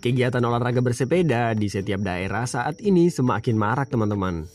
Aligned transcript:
Kegiatan 0.00 0.40
olahraga 0.40 0.80
bersepeda 0.80 1.52
di 1.52 1.68
setiap 1.68 2.00
daerah 2.00 2.48
saat 2.48 2.80
ini 2.80 3.12
semakin 3.12 3.52
marak 3.52 3.92
teman-teman. 3.92 4.48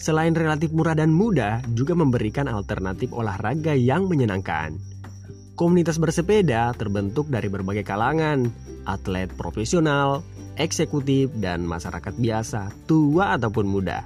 Selain 0.00 0.32
relatif 0.32 0.72
murah 0.72 0.96
dan 0.96 1.12
mudah, 1.12 1.60
juga 1.76 1.92
memberikan 1.92 2.48
alternatif 2.48 3.12
olahraga 3.12 3.76
yang 3.76 4.08
menyenangkan. 4.08 4.72
Komunitas 5.52 6.00
bersepeda 6.00 6.72
terbentuk 6.80 7.28
dari 7.28 7.52
berbagai 7.52 7.84
kalangan, 7.84 8.48
atlet 8.88 9.28
profesional, 9.36 10.24
eksekutif, 10.56 11.28
dan 11.44 11.68
masyarakat 11.68 12.16
biasa, 12.16 12.72
tua 12.88 13.36
ataupun 13.36 13.68
muda. 13.68 14.00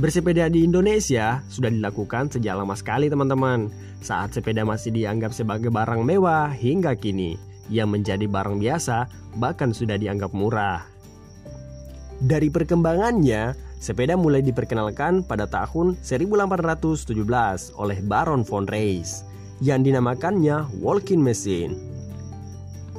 Bersepeda 0.00 0.48
di 0.48 0.64
Indonesia 0.64 1.44
sudah 1.52 1.68
dilakukan 1.68 2.32
sejak 2.32 2.56
lama 2.56 2.72
sekali 2.72 3.12
teman-teman, 3.12 3.68
saat 4.00 4.32
sepeda 4.32 4.64
masih 4.64 4.96
dianggap 4.96 5.36
sebagai 5.36 5.68
barang 5.68 6.00
mewah 6.00 6.48
hingga 6.56 6.96
kini 6.96 7.47
yang 7.68 7.92
menjadi 7.92 8.24
barang 8.24 8.60
biasa 8.60 9.08
bahkan 9.36 9.72
sudah 9.72 9.96
dianggap 9.96 10.32
murah. 10.32 10.84
Dari 12.18 12.50
perkembangannya, 12.50 13.54
sepeda 13.78 14.18
mulai 14.18 14.42
diperkenalkan 14.42 15.22
pada 15.22 15.46
tahun 15.46 15.94
1817 16.02 17.14
oleh 17.78 17.98
Baron 18.02 18.42
von 18.42 18.66
Reis 18.66 19.22
yang 19.62 19.86
dinamakannya 19.86 20.66
walking 20.82 21.22
machine. 21.22 21.78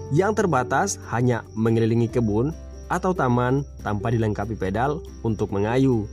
Yang 0.09 0.43
terbatas 0.43 0.97
hanya 1.11 1.45
mengelilingi 1.53 2.09
kebun 2.09 2.55
atau 2.89 3.13
taman 3.13 3.61
tanpa 3.85 4.09
dilengkapi 4.09 4.57
pedal 4.57 5.03
untuk 5.21 5.53
mengayu. 5.53 6.09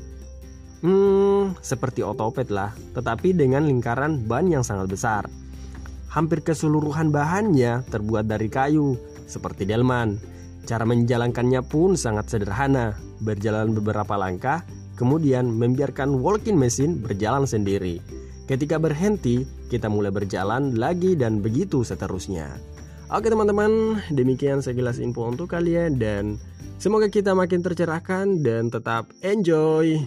Hmm, 0.84 1.56
seperti 1.64 2.04
otopet 2.04 2.52
lah, 2.52 2.76
tetapi 2.92 3.32
dengan 3.32 3.64
lingkaran 3.64 4.28
ban 4.28 4.44
yang 4.46 4.60
sangat 4.60 4.92
besar. 4.92 5.24
Hampir 6.10 6.40
keseluruhan 6.40 7.12
bahannya 7.12 7.84
terbuat 7.90 8.30
dari 8.30 8.48
kayu, 8.48 8.96
seperti 9.26 9.66
delman. 9.66 10.16
Cara 10.66 10.82
menjalankannya 10.82 11.62
pun 11.66 11.94
sangat 11.94 12.30
sederhana, 12.30 12.98
berjalan 13.22 13.70
beberapa 13.74 14.18
langkah, 14.18 14.66
kemudian 14.98 15.46
membiarkan 15.46 16.18
walking 16.18 16.58
machine 16.58 16.98
berjalan 16.98 17.46
sendiri. 17.46 18.02
Ketika 18.46 18.78
berhenti, 18.78 19.42
kita 19.70 19.90
mulai 19.90 20.14
berjalan 20.14 20.78
lagi 20.78 21.18
dan 21.18 21.42
begitu 21.42 21.82
seterusnya. 21.82 22.50
Oke 23.06 23.30
teman-teman, 23.30 24.02
demikian 24.10 24.58
sekilas 24.58 24.98
info 24.98 25.30
untuk 25.30 25.54
kalian 25.54 25.94
dan 25.94 26.38
semoga 26.82 27.06
kita 27.06 27.34
makin 27.38 27.62
tercerahkan 27.62 28.42
dan 28.42 28.66
tetap 28.66 29.10
enjoy. 29.22 30.02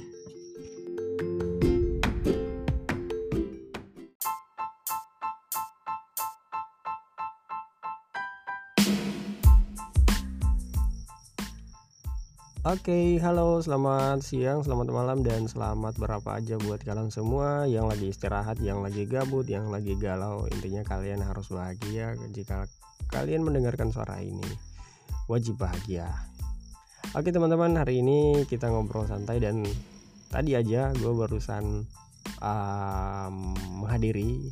Oke, 12.69 12.93
okay, 12.93 13.07
halo, 13.17 13.57
selamat 13.65 14.21
siang, 14.21 14.61
selamat 14.61 14.93
malam, 14.93 15.25
dan 15.25 15.49
selamat 15.49 15.97
berapa 15.97 16.37
aja 16.37 16.53
buat 16.61 16.77
kalian 16.85 17.09
semua 17.09 17.65
yang 17.65 17.89
lagi 17.89 18.13
istirahat, 18.13 18.61
yang 18.61 18.85
lagi 18.85 19.09
gabut, 19.09 19.49
yang 19.49 19.73
lagi 19.73 19.97
galau. 19.97 20.45
Intinya 20.53 20.85
kalian 20.85 21.17
harus 21.25 21.49
bahagia 21.49 22.13
jika 22.29 22.69
kalian 23.09 23.41
mendengarkan 23.41 23.89
suara 23.89 24.21
ini. 24.21 24.45
Wajib 25.25 25.57
bahagia. 25.57 26.13
Oke 27.17 27.33
teman-teman, 27.33 27.73
hari 27.73 28.05
ini 28.05 28.45
kita 28.45 28.69
ngobrol 28.69 29.09
santai 29.09 29.41
dan 29.41 29.65
tadi 30.29 30.53
aja 30.53 30.93
gue 30.93 31.13
barusan 31.17 31.89
um, 32.37 33.33
menghadiri 33.81 34.45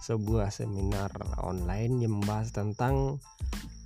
sebuah 0.00 0.48
seminar 0.48 1.12
online 1.44 2.08
yang 2.08 2.24
membahas 2.24 2.56
tentang 2.56 3.20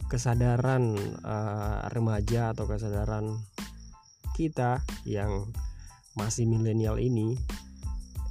kesadaran 0.09 0.97
uh, 1.23 1.87
remaja 1.92 2.56
atau 2.56 2.64
kesadaran 2.64 3.37
kita 4.33 4.80
yang 5.05 5.46
masih 6.17 6.48
milenial 6.48 6.98
ini 6.98 7.39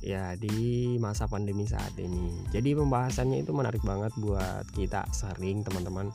ya 0.01 0.35
di 0.37 0.95
masa 1.01 1.25
pandemi 1.25 1.65
saat 1.65 1.93
ini. 1.97 2.47
Jadi 2.53 2.77
pembahasannya 2.77 3.43
itu 3.43 3.51
menarik 3.53 3.81
banget 3.81 4.13
buat 4.19 4.65
kita 4.73 5.07
sering 5.13 5.61
teman-teman. 5.65 6.13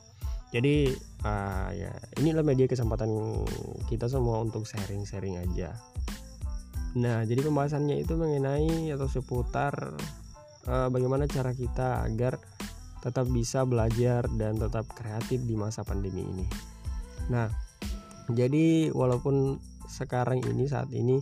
Jadi 0.52 0.92
uh, 1.24 1.68
ya 1.72 1.92
inilah 2.20 2.44
media 2.44 2.68
kesempatan 2.68 3.08
kita 3.88 4.06
semua 4.06 4.44
untuk 4.44 4.68
sharing-sharing 4.68 5.40
aja. 5.40 5.72
Nah, 6.92 7.24
jadi 7.24 7.40
pembahasannya 7.40 8.04
itu 8.04 8.20
mengenai 8.20 8.92
atau 8.92 9.08
seputar 9.08 9.96
uh, 10.68 10.88
bagaimana 10.92 11.24
cara 11.24 11.56
kita 11.56 12.04
agar 12.04 12.36
tetap 13.02 13.26
bisa 13.28 13.66
belajar 13.66 14.30
dan 14.38 14.56
tetap 14.56 14.86
kreatif 14.94 15.42
di 15.42 15.58
masa 15.58 15.82
pandemi 15.82 16.22
ini. 16.22 16.46
Nah, 17.28 17.50
jadi 18.30 18.94
walaupun 18.94 19.58
sekarang 19.90 20.40
ini 20.46 20.70
saat 20.70 20.88
ini 20.94 21.18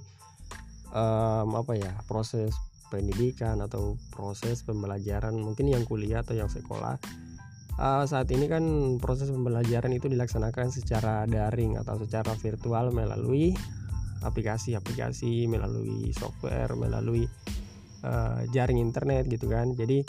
um, 0.93 1.49
apa 1.57 1.75
ya 1.75 1.93
proses 2.07 2.55
pendidikan 2.93 3.59
atau 3.63 3.97
proses 4.13 4.63
pembelajaran 4.67 5.35
mungkin 5.35 5.71
yang 5.71 5.87
kuliah 5.87 6.23
atau 6.23 6.35
yang 6.35 6.51
sekolah 6.51 6.99
uh, 7.79 8.05
saat 8.05 8.29
ini 8.35 8.51
kan 8.51 8.63
proses 8.99 9.31
pembelajaran 9.31 9.95
itu 9.95 10.11
dilaksanakan 10.11 10.75
secara 10.75 11.25
daring 11.25 11.79
atau 11.79 11.97
secara 12.03 12.35
virtual 12.37 12.91
melalui 12.91 13.55
aplikasi-aplikasi 14.21 15.49
melalui 15.49 16.13
software 16.13 16.77
melalui 16.77 17.25
uh, 18.05 18.45
jaring 18.53 18.83
internet 18.83 19.31
gitu 19.31 19.49
kan 19.49 19.73
jadi 19.73 20.05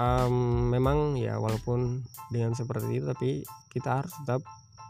um, 0.00 0.34
memang 0.72 1.20
ya 1.20 1.36
walaupun 1.36 2.00
dengan 2.32 2.56
seperti 2.56 3.00
itu 3.00 3.04
tapi 3.04 3.30
kita 3.68 4.02
harus 4.02 4.12
tetap 4.24 4.40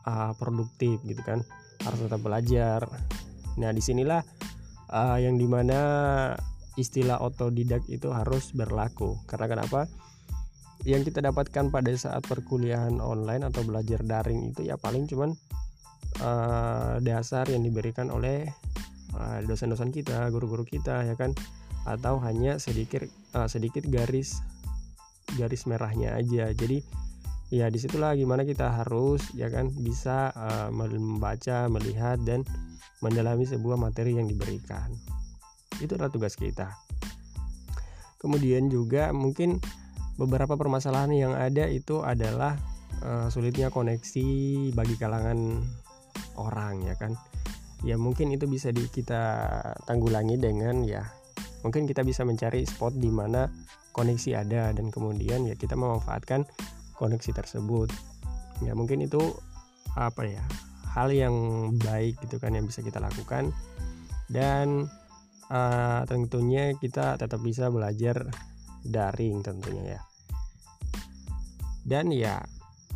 uh, 0.06 0.32
produktif 0.38 1.02
gitu 1.02 1.20
kan. 1.26 1.42
Harus 1.82 2.06
tetap 2.06 2.20
belajar. 2.22 2.86
Nah 3.58 3.70
di 3.74 3.82
sinilah 3.82 4.22
uh, 4.92 5.18
yang 5.18 5.34
di 5.40 5.48
mana 5.50 5.80
istilah 6.78 7.18
otodidak 7.18 7.82
itu 7.90 8.12
harus 8.14 8.54
berlaku. 8.54 9.18
Karena 9.26 9.46
kenapa? 9.50 9.90
Yang 10.86 11.12
kita 11.12 11.20
dapatkan 11.20 11.68
pada 11.68 11.92
saat 11.92 12.24
perkuliahan 12.24 13.04
online 13.04 13.44
atau 13.44 13.60
belajar 13.68 14.00
daring 14.00 14.48
itu 14.48 14.64
ya 14.64 14.80
paling 14.80 15.04
cuman 15.04 15.36
uh, 16.24 16.96
dasar 17.04 17.44
yang 17.52 17.60
diberikan 17.60 18.08
oleh 18.08 18.48
dosen-dosen 19.44 19.90
uh, 19.90 19.94
kita 19.94 20.18
guru-guru 20.32 20.64
kita 20.64 21.04
ya 21.04 21.18
kan? 21.18 21.36
Atau 21.84 22.20
hanya 22.24 22.56
sedikit 22.60 23.04
uh, 23.36 23.48
sedikit 23.48 23.84
garis 23.88 24.40
garis 25.40 25.64
merahnya 25.64 26.12
aja. 26.20 26.52
Jadi 26.52 26.84
ya 27.50 27.66
di 27.66 27.80
situlah 27.80 28.14
gimana 28.14 28.46
kita 28.46 28.70
harus 28.70 29.32
ya 29.34 29.50
kan 29.50 29.72
bisa 29.72 30.30
uh, 30.36 30.68
membaca 30.70 31.66
melihat 31.72 32.20
dan 32.22 32.44
mendalami 33.00 33.48
sebuah 33.48 33.80
materi 33.80 34.20
yang 34.20 34.28
diberikan. 34.28 34.92
Itu 35.80 35.96
adalah 35.96 36.12
tugas 36.12 36.36
kita. 36.36 36.68
Kemudian 38.20 38.68
juga 38.68 39.16
mungkin 39.16 39.56
beberapa 40.20 40.60
permasalahan 40.60 41.12
yang 41.16 41.32
ada 41.32 41.64
itu 41.64 42.04
adalah 42.04 42.60
uh, 43.00 43.32
sulitnya 43.32 43.72
koneksi 43.72 44.28
bagi 44.76 44.94
kalangan 45.00 45.64
orang 46.36 46.84
ya 46.84 46.94
kan. 47.00 47.16
Ya 47.80 47.96
mungkin 47.96 48.28
itu 48.28 48.44
bisa 48.44 48.68
di, 48.68 48.84
kita 48.92 49.24
tanggulangi 49.88 50.36
dengan 50.36 50.84
ya 50.84 51.00
mungkin 51.60 51.84
kita 51.84 52.04
bisa 52.06 52.24
mencari 52.24 52.64
spot 52.64 52.96
di 52.96 53.08
mana 53.12 53.48
koneksi 53.90 54.30
ada 54.38 54.70
dan 54.72 54.88
kemudian 54.88 55.44
ya 55.44 55.54
kita 55.58 55.74
memanfaatkan 55.74 56.46
koneksi 56.96 57.30
tersebut. 57.34 57.90
Ya 58.64 58.76
mungkin 58.76 59.00
itu 59.04 59.20
apa 59.98 60.22
ya 60.28 60.44
hal 60.94 61.10
yang 61.10 61.34
baik 61.80 62.20
gitu 62.22 62.36
kan 62.38 62.54
yang 62.54 62.68
bisa 62.68 62.84
kita 62.84 63.00
lakukan. 63.00 63.50
Dan 64.30 64.86
uh, 65.50 66.02
tentunya 66.06 66.72
kita 66.78 67.18
tetap 67.18 67.42
bisa 67.42 67.68
belajar 67.68 68.30
daring 68.86 69.42
tentunya 69.42 69.98
ya. 69.98 70.00
Dan 71.82 72.14
ya 72.14 72.38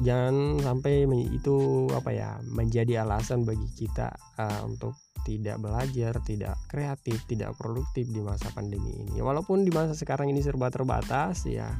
jangan 0.03 0.59
sampai 0.63 1.07
itu 1.31 1.87
apa 1.95 2.11
ya 2.11 2.39
menjadi 2.51 3.07
alasan 3.07 3.47
bagi 3.47 3.67
kita 3.75 4.15
uh, 4.39 4.63
untuk 4.67 4.95
tidak 5.25 5.57
belajar, 5.59 6.21
tidak 6.23 6.55
kreatif, 6.69 7.25
tidak 7.25 7.57
produktif 7.57 8.07
di 8.13 8.21
masa 8.21 8.53
pandemi 8.53 8.93
ini. 8.93 9.19
Walaupun 9.19 9.65
di 9.65 9.73
masa 9.73 9.97
sekarang 9.97 10.29
ini 10.29 10.45
serba 10.45 10.69
terbatas 10.69 11.49
ya, 11.49 11.73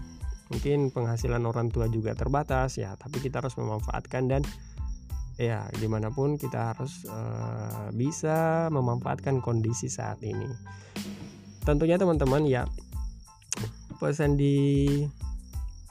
mungkin 0.49 0.89
penghasilan 0.89 1.45
orang 1.45 1.69
tua 1.69 1.87
juga 1.93 2.17
terbatas 2.17 2.81
ya, 2.81 2.97
tapi 2.97 3.21
kita 3.21 3.45
harus 3.45 3.55
memanfaatkan 3.61 4.27
dan 4.27 4.43
ya 5.37 5.67
di 5.77 5.91
mana 5.91 6.09
pun 6.15 6.39
kita 6.41 6.73
harus 6.75 7.05
uh, 7.11 7.91
bisa 7.93 8.67
memanfaatkan 8.73 9.45
kondisi 9.45 9.93
saat 9.93 10.19
ini. 10.25 10.49
Tentunya 11.65 12.01
teman-teman 12.01 12.49
ya 12.49 12.65
pesan 14.01 14.37
di 14.37 15.01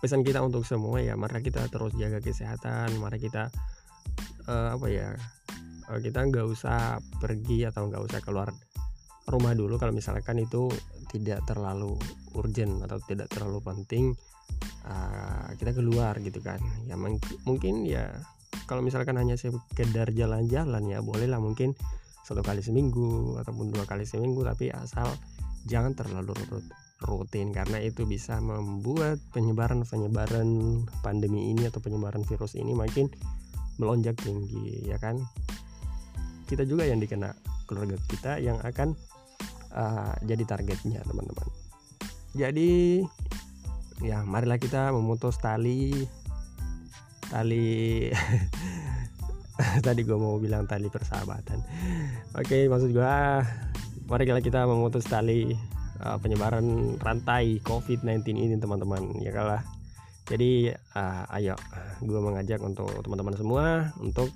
pesan 0.04 0.26
kita 0.26 0.44
untuk 0.44 0.68
semua 0.68 1.00
ya, 1.00 1.16
mari 1.16 1.40
kita 1.40 1.70
terus 1.72 1.96
jaga 1.96 2.20
kesehatan, 2.20 2.98
mari 3.00 3.22
kita 3.22 3.54
uh, 4.48 4.76
apa 4.76 4.88
ya 4.92 5.16
kita 6.00 6.20
nggak 6.28 6.46
usah 6.48 7.00
pergi 7.20 7.68
atau 7.68 7.88
nggak 7.90 8.04
usah 8.04 8.20
keluar 8.24 8.50
rumah 9.28 9.56
dulu 9.56 9.80
kalau 9.80 9.96
misalkan 9.96 10.44
itu 10.44 10.68
tidak 11.12 11.44
terlalu 11.48 11.96
urgent 12.36 12.84
atau 12.84 13.00
tidak 13.08 13.32
terlalu 13.32 13.64
penting 13.64 14.12
uh, 14.88 15.48
kita 15.56 15.72
keluar 15.76 16.18
gitu 16.20 16.44
kan. 16.44 16.60
Ya 16.90 17.00
mungkin 17.48 17.88
ya 17.88 18.12
kalau 18.66 18.84
misalkan 18.84 19.20
hanya 19.20 19.36
sekedar 19.36 20.12
jalan-jalan 20.12 20.84
ya 20.88 21.00
bolehlah 21.04 21.40
mungkin 21.40 21.76
satu 22.24 22.40
kali 22.40 22.64
seminggu 22.64 23.36
ataupun 23.44 23.76
dua 23.76 23.84
kali 23.84 24.08
seminggu 24.08 24.48
tapi 24.48 24.72
asal 24.72 25.06
jangan 25.68 25.92
terlalu 25.92 26.32
rutin 27.04 27.52
karena 27.52 27.84
itu 27.84 28.08
bisa 28.08 28.40
membuat 28.40 29.20
penyebaran 29.36 29.84
penyebaran 29.84 30.48
pandemi 31.04 31.52
ini 31.52 31.68
atau 31.68 31.84
penyebaran 31.84 32.24
virus 32.24 32.56
ini 32.56 32.72
makin 32.72 33.12
melonjak 33.76 34.16
tinggi 34.24 34.88
ya 34.88 34.96
kan 35.02 35.20
kita 36.54 36.70
juga 36.70 36.86
yang 36.86 37.02
dikena 37.02 37.34
keluarga 37.66 37.98
kita 38.06 38.38
yang 38.38 38.62
akan 38.62 38.94
uh, 39.74 40.14
jadi 40.22 40.44
targetnya 40.46 41.02
teman-teman. 41.04 41.48
Jadi 42.38 43.02
ya 44.06 44.22
marilah 44.26 44.62
kita 44.62 44.94
memutus 44.94 45.38
tali 45.42 46.06
tali 47.30 48.10
tadi 49.86 50.02
gue 50.06 50.18
mau 50.18 50.38
bilang 50.38 50.70
tali 50.70 50.90
persahabatan. 50.94 51.58
Oke 52.38 52.70
maksud 52.70 52.94
gue 52.94 53.16
mari 54.06 54.26
kita 54.30 54.70
memutus 54.70 55.10
tali 55.10 55.58
uh, 56.06 56.18
penyebaran 56.22 56.98
rantai 57.02 57.58
COVID-19 57.66 58.30
ini 58.30 58.56
teman-teman 58.60 59.24
ya 59.24 59.32
kalah 59.34 59.64
jadi 60.28 60.76
uh, 60.96 61.28
ayo 61.40 61.56
gue 62.00 62.20
mengajak 62.20 62.60
untuk 62.64 62.88
teman-teman 63.04 63.36
semua 63.36 63.66
untuk 64.00 64.32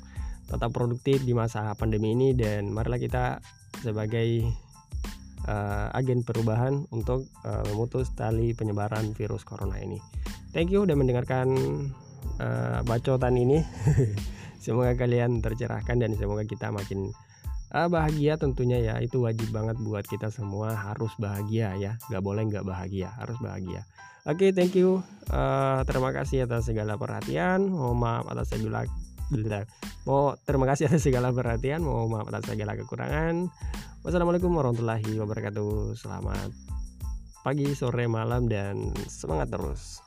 tetap 0.48 0.72
produktif 0.72 1.22
di 1.28 1.36
masa 1.36 1.76
pandemi 1.76 2.16
ini 2.16 2.32
dan 2.32 2.72
marilah 2.72 3.00
kita 3.00 3.44
sebagai 3.84 4.48
uh, 5.48 5.92
agen 5.94 6.24
perubahan 6.24 6.88
untuk 6.90 7.28
uh, 7.44 7.64
memutus 7.72 8.12
tali 8.16 8.56
penyebaran 8.56 9.12
virus 9.16 9.44
corona 9.44 9.80
ini. 9.80 10.00
Thank 10.56 10.72
you 10.72 10.88
udah 10.88 10.96
mendengarkan 10.96 11.52
uh, 12.40 12.80
bacotan 12.88 13.36
ini. 13.36 13.62
semoga 14.64 14.96
kalian 15.00 15.40
tercerahkan 15.40 16.02
dan 16.02 16.12
semoga 16.20 16.44
kita 16.44 16.72
makin 16.72 17.12
uh, 17.76 17.88
bahagia 17.92 18.40
tentunya 18.40 18.80
ya. 18.80 18.96
Itu 19.04 19.24
wajib 19.28 19.52
banget 19.52 19.80
buat 19.84 20.08
kita 20.08 20.32
semua 20.32 20.76
harus 20.76 21.12
bahagia 21.20 21.76
ya. 21.76 22.00
Nggak 22.12 22.24
boleh 22.24 22.44
nggak 22.48 22.66
bahagia 22.68 23.12
harus 23.20 23.38
bahagia. 23.44 23.84
Oke 24.28 24.52
okay, 24.52 24.52
thank 24.52 24.76
you. 24.76 25.00
Uh, 25.32 25.88
terima 25.88 26.12
kasih 26.12 26.44
atas 26.44 26.68
segala 26.68 27.00
perhatian. 27.00 27.72
Mohon 27.72 27.98
maaf 28.00 28.26
atas 28.28 28.52
segala 28.52 28.84
mau 30.08 30.36
terima 30.48 30.66
kasih 30.70 30.88
atas 30.88 31.04
segala 31.04 31.36
perhatian. 31.36 31.84
Mohon 31.84 32.08
maaf 32.12 32.28
atas 32.32 32.56
segala 32.56 32.80
kekurangan. 32.80 33.52
Wassalamualaikum 34.08 34.54
warahmatullahi 34.56 35.20
wabarakatuh. 35.20 36.00
Selamat 36.00 36.50
pagi 37.44 37.72
sore 37.76 38.12
malam 38.12 38.52
dan 38.52 38.92
semangat 39.08 39.52
terus 39.52 40.07